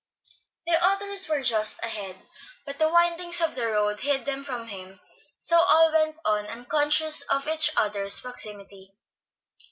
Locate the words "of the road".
3.39-3.99